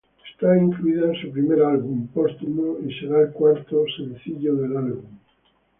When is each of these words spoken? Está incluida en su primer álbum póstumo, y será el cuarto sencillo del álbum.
Está 0.33 0.57
incluida 0.57 1.13
en 1.13 1.21
su 1.21 1.29
primer 1.31 1.61
álbum 1.61 2.07
póstumo, 2.07 2.77
y 2.83 2.91
será 2.99 3.21
el 3.21 3.33
cuarto 3.33 3.83
sencillo 3.95 4.55
del 4.55 4.75
álbum. 4.75 5.19